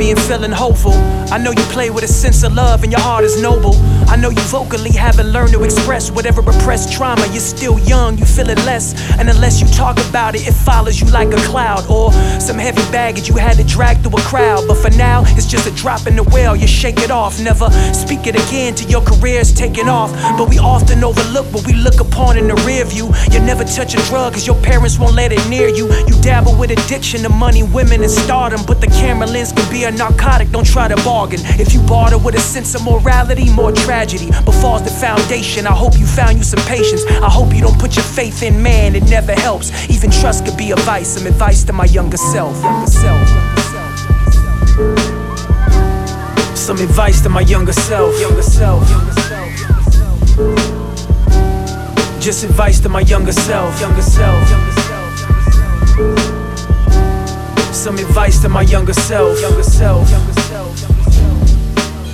Know 0.05 0.11
and 0.11 0.19
feeling 0.21 0.51
hopeful. 0.51 0.93
I 1.33 1.37
know 1.37 1.51
you 1.51 1.64
sense 2.25 2.41
of 2.41 2.55
love 2.55 2.81
and 2.81 2.91
your 2.91 3.01
heart 3.01 3.23
is 3.23 3.39
noble. 3.39 3.75
I 4.07 4.15
know 4.15 4.29
you 4.29 4.41
vocally 4.49 4.91
haven't 4.91 5.27
learned 5.27 5.53
to 5.53 5.63
express 5.63 6.09
whatever 6.09 6.41
repressed 6.41 6.91
trauma. 6.91 7.23
You're 7.27 7.49
still 7.57 7.77
young, 7.79 8.17
you 8.17 8.25
feel 8.25 8.49
it 8.49 8.57
less. 8.65 8.95
And 9.19 9.29
unless 9.29 9.61
you 9.61 9.67
talk 9.67 9.97
about 10.09 10.33
it, 10.33 10.47
it 10.47 10.53
follows 10.53 10.99
you 10.99 11.05
like 11.11 11.31
a 11.31 11.41
cloud. 11.49 11.85
Or 11.87 12.11
some 12.39 12.57
heavy 12.57 12.81
baggage 12.91 13.29
you 13.29 13.35
had 13.35 13.57
to 13.57 13.63
drag 13.63 14.01
through 14.01 14.17
a 14.17 14.21
crowd. 14.21 14.67
But 14.67 14.77
for 14.77 14.89
now, 14.97 15.21
it's 15.37 15.45
just 15.45 15.67
a 15.67 15.75
drop 15.75 16.07
in 16.07 16.15
the 16.15 16.23
well. 16.23 16.55
You 16.55 16.65
shake 16.65 16.97
it 16.97 17.11
off, 17.11 17.39
never 17.39 17.69
speak 17.93 18.25
it 18.25 18.35
again 18.35 18.73
till 18.73 18.89
your 18.89 19.03
career's 19.03 19.53
taking 19.53 19.87
off. 19.87 20.11
But 20.35 20.49
we 20.49 20.57
often 20.57 21.03
overlook 21.03 21.45
what 21.53 21.67
we 21.67 21.73
look 21.73 21.99
upon 21.99 22.39
in 22.39 22.47
the 22.47 22.55
rear 22.65 22.85
view. 22.85 23.13
You 23.31 23.39
never 23.39 23.65
touch 23.65 23.93
a 23.93 24.01
drug 24.09 24.33
cause 24.33 24.47
your 24.47 24.59
parents 24.63 24.97
won't 24.97 25.13
let 25.13 25.31
it 25.31 25.47
near 25.47 25.67
you. 25.67 25.93
You 26.07 26.19
dabble 26.23 26.57
with 26.57 26.71
addiction 26.71 27.21
to 27.21 27.29
money, 27.29 27.61
women, 27.61 28.01
and 28.01 28.11
stardom. 28.11 28.61
But 28.65 28.81
the 28.81 28.87
camera 28.87 29.27
lens 29.27 29.51
can 29.51 29.69
be 29.71 29.83
a 29.83 29.91
narcotic, 29.91 30.49
don't 30.49 30.65
try 30.65 30.87
to 30.87 30.95
bargain. 31.03 31.41
If 31.61 31.73
you 31.73 31.81
with 32.23 32.35
a 32.35 32.39
sense 32.39 32.75
of 32.75 32.83
morality, 32.83 33.49
more 33.51 33.71
tragedy 33.71 34.29
befalls 34.45 34.83
the 34.83 34.89
foundation. 34.89 35.65
I 35.67 35.71
hope 35.71 35.97
you 35.97 36.05
found 36.05 36.37
you 36.37 36.43
some 36.43 36.63
patience. 36.65 37.03
I 37.05 37.29
hope 37.29 37.53
you 37.53 37.61
don't 37.61 37.79
put 37.79 37.95
your 37.95 38.05
faith 38.05 38.43
in 38.43 38.61
man, 38.61 38.95
it 38.95 39.03
never 39.09 39.33
helps. 39.33 39.71
Even 39.89 40.11
trust 40.11 40.45
could 40.45 40.57
be 40.57 40.71
a 40.71 40.75
vice. 40.77 41.09
Some 41.15 41.27
advice 41.27 41.63
to 41.65 41.73
my 41.73 41.85
younger 41.85 42.17
self. 42.17 42.61
Younger 42.63 42.91
self. 42.91 43.27
Some 46.57 46.77
advice 46.77 47.21
to 47.21 47.29
my 47.29 47.41
younger 47.41 47.73
self. 47.73 48.19
Younger 48.19 48.41
self. 48.41 48.87
Just 52.19 52.43
advice 52.43 52.79
to 52.79 52.89
my 52.89 53.01
younger 53.01 53.31
self. 53.31 53.79
Younger 53.79 54.01
self. 54.01 54.49
Some 57.73 57.97
advice 57.97 58.41
to 58.41 58.49
my 58.49 58.61
younger 58.63 58.93
self. 58.93 59.39
Younger 59.41 59.63
self. 59.63 60.94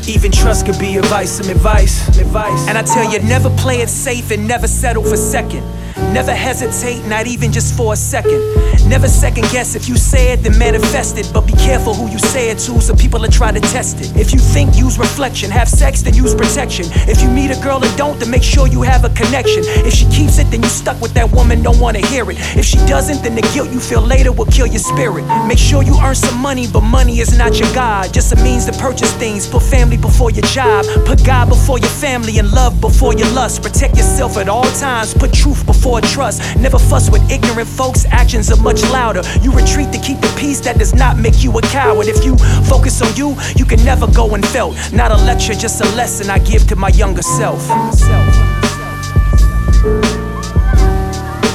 Even 0.08 0.32
trust 0.32 0.66
could 0.66 0.80
be 0.80 0.98
advice, 0.98 1.32
some 1.32 1.50
advice, 1.50 2.08
advice. 2.18 2.68
And 2.68 2.78
I 2.78 2.84
tell 2.84 3.12
you, 3.12 3.20
never 3.22 3.50
play 3.52 3.82
it 3.82 3.90
safe 3.90 4.32
and 4.32 4.48
never 4.48 4.68
settle 4.68 5.04
for 5.04 5.16
second. 5.16 5.64
Never 6.12 6.34
hesitate, 6.34 7.06
not 7.08 7.27
even 7.27 7.51
just 7.51 7.75
for 7.75 7.93
a 7.93 7.95
second. 7.95 8.41
Never 8.88 9.08
second 9.08 9.43
guess 9.51 9.75
if 9.75 9.88
you 9.88 9.95
say 9.95 10.34
it, 10.34 10.43
then 10.43 10.58
manifest 10.58 11.17
it. 11.17 11.30
But 11.34 11.47
be 11.47 11.54
careful 11.54 11.93
who 11.93 12.10
you 12.10 12.19
say 12.19 12.49
it 12.49 12.60
to, 12.67 12.82
so 12.82 12.93
people 12.95 13.23
are 13.23 13.30
trying 13.30 13.56
to 13.56 13.62
test 13.62 14.01
it. 14.01 14.15
If 14.17 14.34
you 14.34 14.39
think, 14.39 14.75
use 14.75 14.97
reflection. 14.97 15.49
Have 15.51 15.69
sex, 15.69 16.01
then 16.01 16.13
use 16.13 16.36
protection. 16.36 16.86
If 17.08 17.21
you 17.21 17.30
meet 17.30 17.51
a 17.51 17.60
girl 17.62 17.84
and 17.84 17.97
don't, 17.97 18.19
then 18.19 18.30
make 18.30 18.43
sure 18.43 18.67
you 18.67 18.82
have 18.82 19.06
a 19.06 19.10
connection. 19.10 19.63
If 19.88 19.93
she 19.93 20.06
keeps 20.10 20.38
it, 20.38 20.51
then 20.51 20.62
you 20.63 20.69
stuck 20.69 20.99
with 21.01 21.13
that 21.13 21.32
woman, 21.32 21.63
don't 21.63 21.80
wanna 21.80 22.06
hear 22.08 22.30
it. 22.30 22.38
If 22.58 22.65
she 22.65 22.77
doesn't, 22.88 23.23
then 23.23 23.36
the 23.36 23.43
guilt 23.54 23.71
you 23.71 23.80
feel 23.80 24.01
later 24.01 24.32
will 24.32 24.47
kill 24.47 24.67
your 24.67 24.80
spirit. 24.80 25.23
Make 25.47 25.60
sure 25.60 25.84
you 25.84 25.97
earn 26.01 26.15
some 26.15 26.39
money, 26.39 26.67
but 26.67 26.82
money 26.82 27.19
is 27.19 27.38
not 27.38 27.60
your 27.60 27.73
God. 27.73 28.13
Just 28.13 28.34
a 28.34 28.36
means 28.43 28.65
to 28.65 28.73
purchase 28.73 29.12
things. 29.13 29.47
Put 29.47 29.63
family 29.63 29.97
before 29.97 30.32
your 30.32 30.45
job. 30.45 30.86
Put 31.06 31.23
God 31.25 31.49
before 31.49 31.80
your 31.80 31.95
family 32.06 32.39
and 32.39 32.51
love 32.51 32.82
before 32.82 33.13
your 33.13 33.30
lust. 33.30 33.62
Protect 33.62 33.95
yourself 33.95 34.38
at 34.38 34.49
all 34.49 34.69
times. 34.80 35.13
Put 35.13 35.33
truth 35.33 35.65
before 35.65 35.81
trust. 36.02 36.42
Never 36.58 36.77
fuss 36.77 37.10
with 37.10 37.23
ignorant 37.32 37.69
folks. 37.69 38.06
Actions 38.12 38.52
are 38.52 38.62
much 38.62 38.82
louder. 38.92 39.21
You 39.42 39.52
retreat 39.52 39.92
to 39.94 40.00
keep 40.00 40.19
the 40.19 40.34
peace. 40.38 40.60
That 40.62 40.77
does 40.77 40.94
not 40.94 41.17
make 41.17 41.44
you 41.44 41.58
a 41.58 41.62
coward. 41.62 42.08
If 42.08 42.23
you 42.25 42.36
focus 42.67 43.02
on 43.02 43.15
you, 43.15 43.36
you 43.56 43.65
can 43.65 43.84
never 43.84 44.08
go 44.12 44.36
and 44.36 44.42
unfelt. 44.42 44.75
Not 44.94 45.12
a 45.12 45.17
lecture, 45.17 45.54
just 45.54 45.82
a 45.82 45.86
lesson 45.96 46.29
I 46.29 46.40
give 46.40 46.67
to 46.67 46.75
my 46.75 46.90
younger 46.90 47.21
self. 47.21 47.62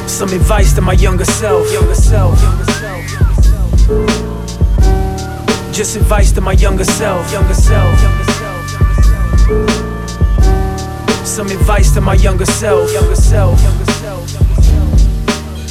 Some 0.09 0.31
advice 0.31 0.73
to 0.75 0.81
my 0.81 0.95
younger 0.95 1.25
self. 1.25 1.71
Younger 1.73 1.95
self. 1.95 2.39
Just 5.73 5.97
advice 5.97 6.33
to 6.33 6.41
my 6.41 6.53
younger 6.53 6.85
self. 6.85 7.31
Younger 7.33 7.55
self. 7.55 7.97
Some 11.37 11.49
advice 11.49 11.93
to 11.93 12.01
my 12.01 12.15
younger 12.15 12.47
self. 12.47 12.91
Younger 12.91 13.15
self. 13.15 13.61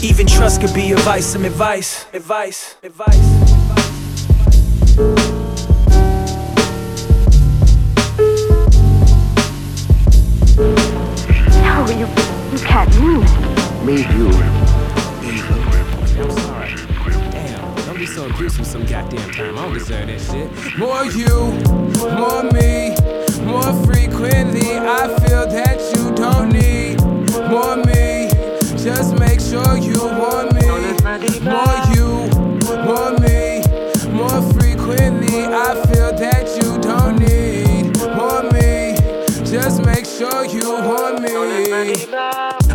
Even 0.03 0.27
trust 0.27 0.61
could 0.61 0.71
be 0.75 0.91
advice. 0.91 1.25
Some 1.25 1.43
advice. 1.43 2.05
Advice. 2.13 2.75
Advice. 2.83 3.17
No, 11.63 11.87
you, 11.89 12.05
you 12.51 12.59
can't 12.63 13.01
mean 13.01 13.23
it. 13.23 13.83
Made 13.83 14.07
you 14.13 14.29
I'm 16.21 16.31
sorry. 16.31 16.75
Damn, 17.31 17.75
don't 17.87 17.97
be 17.97 18.05
so 18.05 18.27
abusive 18.27 18.67
some 18.67 18.85
goddamn 18.85 19.31
time. 19.31 19.57
I 19.57 19.61
don't 19.63 19.73
deserve 19.73 20.05
that 20.05 20.21
shit. 20.21 20.77
More 20.77 21.05
you, 21.05 21.53
more 22.15 22.43
me, 22.53 23.24
more 23.43 23.73
frequently. 23.85 24.77
I 24.77 25.07
feel 25.19 25.47
that 25.47 25.79
you 25.95 26.13
don't 26.15 26.49
need 26.49 27.01
more 27.49 27.77
me. 27.77 28.29
Just 28.83 29.17
make 29.17 29.39
sure 29.39 29.77
you 29.77 29.99
want 29.99 30.53
me. 30.53 30.67
More 31.41 31.79
you, 31.93 32.29
more 32.85 33.11
me, 33.19 33.63
more 34.11 34.41
frequently. 34.53 35.45
I 35.45 35.73
feel 35.87 36.11
that 36.17 36.45
you 36.57 36.77
don't 36.81 37.19
need 37.19 37.97
more 38.15 38.43
me. 38.51 38.95
Just 39.49 39.83
make 39.85 40.05
sure 40.05 40.45
you 40.45 40.69
want 40.71 41.21
me. 41.21 41.31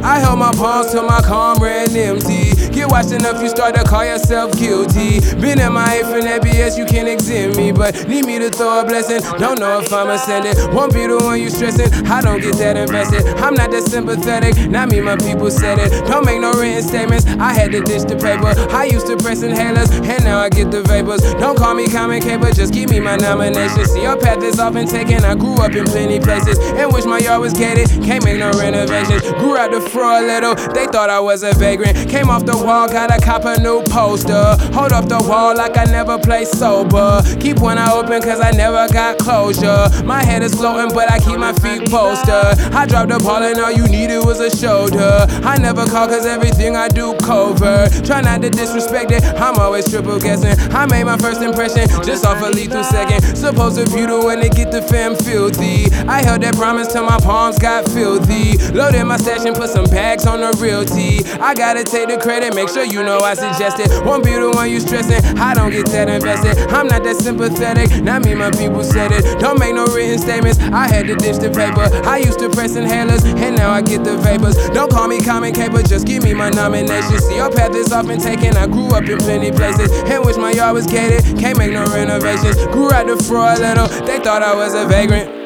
I 0.03 0.19
held 0.19 0.39
my 0.39 0.53
palms 0.53 0.93
till 0.93 1.05
my 1.05 1.21
calm 1.21 1.63
ran 1.63 1.95
empty. 1.97 2.50
Get 2.73 2.89
washed 2.91 3.13
enough, 3.13 3.43
you 3.43 3.49
start 3.49 3.75
to 3.75 3.85
call 3.85 4.05
yourself 4.05 4.57
guilty. 4.59 5.21
Been 5.41 5.61
in 5.61 5.73
my 5.73 6.03
from 6.03 6.23
that 6.23 6.43
BS, 6.43 6.79
you 6.79 6.87
can't 6.87 7.09
exempt 7.09 7.57
me. 7.57 7.73
But 7.73 8.09
need 8.09 8.25
me 8.27 8.39
to 8.39 8.51
throw 8.51 8.81
a 8.81 8.85
blessing. 8.85 9.21
Don't 9.39 9.59
know 9.59 9.81
if 9.81 9.93
I'ma 9.93 10.17
send 10.17 10.47
it. 10.47 10.57
Won't 10.73 10.95
be 10.95 11.07
the 11.07 11.19
one 11.19 11.41
you 11.41 11.51
stressing. 11.51 12.07
I 12.07 12.21
don't 12.21 12.41
get 12.41 12.57
that 12.57 12.77
invested. 12.77 13.27
I'm 13.39 13.55
not 13.55 13.71
that 13.71 13.83
sympathetic. 13.83 14.71
Not 14.71 14.91
me, 14.91 15.01
my 15.01 15.17
people 15.17 15.51
said 15.51 15.79
it. 15.79 15.91
Don't 16.07 16.25
make 16.25 16.41
no 16.41 16.53
written 16.53 16.83
statements. 16.83 17.27
I 17.27 17.53
had 17.53 17.73
to 17.73 17.81
ditch 17.81 18.03
the 18.03 18.17
paper. 18.17 18.55
I 18.75 18.85
used 18.85 19.07
to 19.07 19.17
press 19.17 19.43
inhalers, 19.43 19.91
and 20.07 20.25
now 20.25 20.39
I 20.39 20.49
get 20.49 20.71
the 20.71 20.83
vapors. 20.83 21.23
Don't 21.35 21.59
call 21.59 21.75
me 21.75 21.89
common 21.89 22.21
but 22.41 22.55
just 22.55 22.73
give 22.73 22.91
me 22.91 23.01
my 23.01 23.17
nomination. 23.17 23.85
See, 23.87 24.03
your 24.03 24.17
path 24.17 24.43
is 24.43 24.59
often 24.59 24.87
taken. 24.87 25.25
I 25.25 25.35
grew 25.35 25.57
up 25.57 25.73
in 25.73 25.85
plenty 25.87 26.21
places 26.21 26.59
in 26.59 26.91
which 26.91 27.05
my 27.05 27.19
yard 27.19 27.41
was 27.41 27.53
gated. 27.53 27.89
Can't 28.05 28.25
make 28.25 28.39
no 28.39 28.51
renovations. 28.53 29.23
Grew 29.41 29.57
out 29.57 29.71
the 29.71 29.81
a 29.81 30.23
little. 30.23 30.55
They 30.73 30.87
thought 30.87 31.11
I 31.11 31.21
was 31.21 31.43
a 31.43 31.53
vagrant. 31.55 32.09
Came 32.09 32.31
off 32.31 32.45
the 32.45 32.57
wall, 32.65 32.89
gotta 32.89 33.21
cop 33.21 33.45
a 33.45 33.61
new 33.61 33.83
poster. 33.85 34.57
Hold 34.73 34.93
up 34.93 35.09
the 35.09 35.19
wall 35.29 35.57
like 35.57 35.77
I 35.77 35.85
never 35.85 36.19
play 36.19 36.45
sober. 36.45 37.23
Keep 37.41 37.61
one 37.61 37.79
eye 37.79 37.93
open 37.93 38.23
cause 38.23 38.41
I 38.41 38.51
never 38.53 38.87
got 38.93 39.19
closure. 39.19 39.89
My 40.05 40.23
head 40.23 40.43
is 40.43 40.55
floating, 40.55 40.95
but 40.95 41.11
I 41.11 41.19
keep 41.19 41.39
my 41.39 41.53
feet 41.55 41.91
posted. 41.91 42.61
I 42.75 42.87
dropped 42.87 43.11
the 43.11 43.19
ball 43.19 43.43
and 43.43 43.59
all 43.59 43.73
you 43.73 43.87
needed 43.89 44.25
was 44.25 44.41
a 44.41 44.51
shoulder. 44.55 45.27
I 45.45 45.59
never 45.59 45.87
call 45.87 46.09
cause 46.09 46.27
everything 46.27 46.77
I 46.77 46.89
do 46.89 47.15
covert. 47.19 48.05
Try 48.05 48.21
not 48.21 48.43
to 48.43 48.51
disrespect 48.51 49.11
it, 49.11 49.25
I'm 49.25 49.57
always 49.59 49.89
triple 49.91 50.19
guessing. 50.19 50.59
I 50.75 50.87
made 50.87 51.05
my 51.05 51.19
first 51.19 51.43
impression 51.43 51.89
just 52.05 52.25
off 52.25 52.43
a 52.43 52.51
lethal 52.51 52.85
second. 52.85 53.23
Supposed 53.37 53.79
to 53.79 53.85
beautiful 53.95 54.27
when 54.27 54.41
they 54.41 54.49
get 54.49 54.71
the 54.71 54.83
fam 54.83 55.17
filthy. 55.17 55.87
I 56.07 56.23
held 56.23 56.43
that 56.43 56.55
promise 56.57 56.93
till 56.93 57.05
my 57.05 57.19
palms 57.19 57.59
got 57.59 57.89
filthy. 57.89 58.59
Loaded 58.73 59.05
my 59.05 59.17
stash 59.17 59.45
and 59.45 59.57
put 59.57 59.71
some 59.71 59.87
bags 59.87 60.27
on 60.27 60.41
the 60.41 60.57
realty. 60.61 61.25
I 61.41 61.55
gotta 61.55 61.85
take 61.85 62.09
the 62.09 62.19
credit, 62.19 62.50
make 62.55 62.69
sure 62.69 62.85
you 62.85 63.03
know 63.03 63.19
I 63.19 63.35
suggested. 63.35 63.89
Won't 64.05 64.25
be 64.25 64.33
the 64.33 64.51
one 64.51 64.71
you 64.71 64.81
stressing. 64.81 65.39
I 65.39 65.55
don't 65.55 65.71
get 65.71 65.87
that 65.87 66.09
invested. 66.09 66.59
I'm 66.71 66.87
not 66.87 67.05
that 67.05 67.17
sympathetic. 67.17 68.03
Not 68.03 68.25
me, 68.25 68.35
my 68.35 68.51
people 68.51 68.85
said 68.85 69.13
it. 69.13 69.41
Don't 69.41 69.59
make 69.59 69.75
no 69.75 69.87
written 69.87 70.19
statements. 70.19 70.59
I 70.59 70.87
had 70.89 71.07
to 71.07 71.17
ditch 71.17 71.39
the 71.39 71.51
paper. 71.51 71.89
I 72.07 72.19
used 72.19 72.39
to 72.41 72.49
press 72.51 72.77
inhalers, 72.77 73.25
and 73.25 73.57
now 73.57 73.71
I 73.71 73.83
get 73.83 74.05
the 74.05 74.17
vapors. 74.19 74.57
Don't 74.71 74.91
call 74.91 75.09
me 75.09 75.21
common 75.21 75.53
caper, 75.53 75.83
just 75.83 76.07
give 76.07 76.23
me 76.23 76.35
my 76.35 76.51
nomination. 76.51 77.19
See, 77.21 77.37
your 77.37 77.51
path 77.51 77.75
is 77.75 77.93
often 77.93 78.19
taken. 78.21 78.57
I 78.57 78.67
grew 78.67 78.89
up 78.89 79.05
in 79.05 79.19
plenty 79.19 79.51
places, 79.51 79.91
in 80.11 80.23
which 80.23 80.37
my 80.37 80.53
yard 80.53 80.75
was 80.75 80.87
gated. 80.87 81.39
Can't 81.39 81.59
make 81.59 81.73
no 81.73 81.85
renovations. 81.87 82.57
Grew 82.67 82.93
out 82.93 83.07
the 83.07 83.17
fro 83.25 83.41
a 83.41 83.57
little. 83.59 83.89
They 84.07 84.19
thought 84.19 84.43
I 84.43 84.55
was 84.55 84.75
a 84.75 84.87
vagrant. 84.87 85.40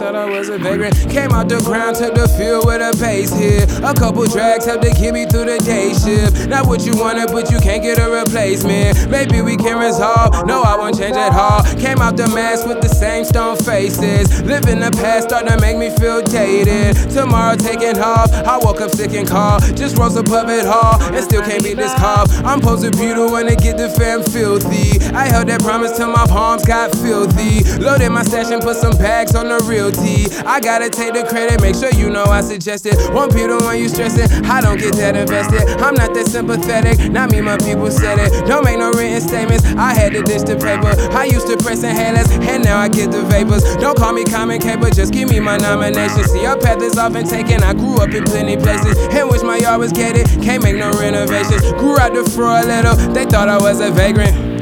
Thought 0.00 0.16
I 0.16 0.24
was 0.24 0.48
a 0.48 0.56
vagrant. 0.56 0.96
Came 1.10 1.30
out 1.32 1.50
the 1.50 1.60
ground, 1.60 1.96
took 1.96 2.14
the 2.14 2.26
field 2.26 2.64
with 2.64 2.80
a 2.80 2.96
pace 2.96 3.36
here. 3.36 3.68
A 3.84 3.92
couple 3.92 4.24
drags 4.24 4.64
helped 4.64 4.84
to 4.84 4.92
get 4.96 5.12
me 5.12 5.26
through 5.26 5.44
the 5.44 5.58
day 5.60 5.92
shift. 5.92 6.48
Not 6.48 6.66
what 6.66 6.86
you 6.86 6.96
wanted, 6.96 7.28
but 7.28 7.52
you 7.52 7.60
can't 7.60 7.82
get 7.82 8.00
a 8.00 8.08
replacement. 8.08 9.10
Maybe 9.10 9.42
we 9.42 9.58
can 9.58 9.76
resolve. 9.76 10.46
No, 10.46 10.62
I 10.62 10.76
won't 10.80 10.96
change 10.96 11.16
at 11.16 11.36
all. 11.36 11.60
Came 11.76 12.00
out 12.00 12.16
the 12.16 12.28
mask 12.28 12.66
with 12.66 12.80
the 12.80 12.88
same 12.88 13.24
stone 13.26 13.60
faces. 13.60 14.40
Living 14.40 14.80
the 14.80 14.90
past 14.96 15.28
starting 15.28 15.52
to 15.52 15.60
make 15.60 15.76
me 15.76 15.92
feel 16.00 16.24
jaded. 16.24 16.96
Tomorrow 17.12 17.56
taking 17.56 18.00
off. 18.00 18.32
I 18.32 18.56
woke 18.56 18.80
up 18.80 18.90
sick 18.96 19.12
and 19.12 19.28
cold. 19.28 19.60
Just 19.76 19.98
rose 19.98 20.16
above 20.16 20.48
it 20.48 20.64
all 20.64 20.96
and 21.12 21.22
still 21.22 21.44
can't 21.44 21.62
beat 21.62 21.76
this 21.76 21.92
cough. 22.00 22.32
I'm 22.40 22.64
supposed 22.64 22.96
beautiful 22.96 23.32
when 23.32 23.52
to 23.52 23.56
get 23.56 23.76
the 23.76 23.90
fam 23.90 24.24
filthy. 24.24 24.96
I 25.12 25.28
held 25.28 25.48
that 25.48 25.60
promise 25.60 25.92
till 25.92 26.08
my 26.08 26.24
palms 26.24 26.64
got 26.64 26.88
filthy. 26.96 27.68
Loaded 27.76 28.08
my 28.08 28.22
stash 28.22 28.50
and 28.50 28.62
put 28.62 28.76
some 28.76 28.96
bags 28.96 29.34
on 29.34 29.48
the 29.48 29.60
realty. 29.90 30.30
I 30.46 30.60
gotta 30.60 30.88
take 30.88 31.14
the 31.14 31.24
credit, 31.24 31.60
make 31.60 31.74
sure 31.74 31.90
you 31.92 32.10
know 32.10 32.24
I 32.24 32.40
suggested. 32.40 32.96
Won't 33.12 33.34
be 33.34 33.46
the 33.46 33.58
one 33.58 33.78
you 33.78 33.88
stressing. 33.88 34.44
I 34.46 34.60
don't 34.60 34.78
get 34.78 34.94
that 34.96 35.16
invested. 35.16 35.68
I'm 35.80 35.94
not 35.94 36.14
that 36.14 36.26
sympathetic. 36.26 37.10
Not 37.10 37.30
me, 37.30 37.40
my 37.40 37.56
people 37.58 37.90
said 37.90 38.18
it. 38.18 38.46
Don't 38.46 38.64
make 38.64 38.78
no 38.78 38.90
written 38.92 39.20
statements. 39.20 39.64
I 39.64 39.94
had 39.94 40.12
to 40.12 40.22
ditch 40.22 40.42
the 40.42 40.56
paper. 40.56 40.94
I 41.16 41.24
used 41.24 41.46
to 41.48 41.56
press 41.56 41.82
inhalers, 41.82 42.30
and 42.46 42.64
now 42.64 42.78
I 42.78 42.88
get 42.88 43.10
the 43.10 43.22
vapors. 43.22 43.62
Don't 43.76 43.96
call 43.96 44.12
me 44.12 44.24
common 44.24 44.60
caper, 44.60 44.90
just 44.90 45.12
give 45.12 45.28
me 45.28 45.40
my 45.40 45.56
nomination. 45.56 46.24
See, 46.24 46.42
your 46.42 46.58
path 46.58 46.82
is 46.82 46.98
often 46.98 47.26
taken. 47.26 47.62
I 47.62 47.74
grew 47.74 47.96
up 47.98 48.10
in 48.10 48.24
plenty 48.24 48.56
places, 48.56 48.96
in 49.14 49.28
which 49.28 49.42
my 49.42 49.56
yard 49.56 49.80
was 49.80 49.92
gated. 49.92 50.26
Can't 50.42 50.62
make 50.62 50.76
no 50.76 50.90
renovations. 50.92 51.62
Grew 51.72 51.98
out 51.98 52.14
the 52.14 52.28
fro 52.30 52.60
a 52.60 52.64
little. 52.64 52.96
They 53.12 53.24
thought 53.24 53.48
I 53.48 53.58
was 53.58 53.80
a 53.80 53.90
vagrant. 53.90 54.59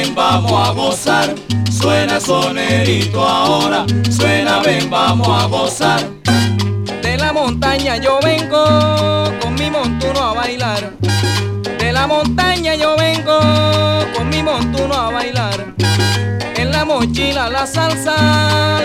Ven, 0.00 0.14
vamos 0.14 0.52
a 0.52 0.72
gozar. 0.72 1.34
Suena 1.70 2.20
sonerito 2.20 3.22
ahora, 3.22 3.86
suena, 4.10 4.60
ven, 4.60 4.88
vamos 4.90 5.28
a 5.28 5.46
gozar. 5.46 6.00
De 7.02 7.16
la 7.16 7.32
montaña 7.32 7.96
yo 7.96 8.18
vengo 8.22 8.64
con 9.40 9.54
mi 9.54 9.70
montuno 9.70 10.20
a 10.20 10.34
bailar. 10.34 10.92
De 11.78 11.92
la 11.92 12.06
montaña 12.06 12.74
yo 12.74 12.96
vengo 12.96 13.38
con 14.14 14.28
mi 14.28 14.42
montuno 14.42 14.94
a 14.94 15.10
bailar. 15.10 15.59
En 17.00 17.06
la 17.06 17.12
mochila 17.14 17.48
la 17.48 17.66
salsa 17.66 18.14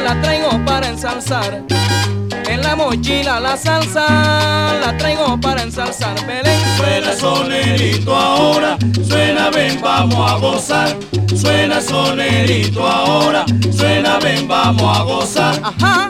la 0.02 0.22
traigo 0.22 0.64
para 0.66 0.88
ensalzar. 0.88 1.64
En 2.48 2.62
la 2.62 2.74
mochila 2.74 3.42
la 3.42 3.58
salsa 3.58 4.06
la 4.80 4.96
traigo 4.98 5.38
para 5.42 5.64
ensalzar. 5.64 6.16
Belén. 6.26 6.58
Suena 6.78 7.12
sonerito 7.12 8.16
ahora, 8.16 8.78
suena, 9.06 9.50
ven, 9.50 9.82
vamos 9.82 10.32
a 10.32 10.36
gozar. 10.36 10.96
Suena 11.36 11.82
sonerito 11.82 12.88
ahora, 12.88 13.46
suena, 13.76 14.18
ven, 14.20 14.48
vamos 14.48 14.98
a 14.98 15.04
gozar. 15.04 15.62
Ajá. 15.62 16.08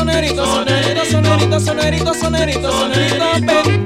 Sonerito, 0.00 0.46
sonerito, 0.46 1.04
sonerito, 1.04 1.60
sonerito, 1.60 2.14
sonerito, 2.14 2.70
sonerito, 2.70 2.70
sonerito, 2.70 3.79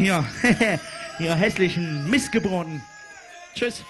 Ja, 0.00 0.24
ihr 1.18 1.34
hässlichen 1.34 2.08
Missgeburten. 2.08 2.82
Tschüss. 3.54 3.84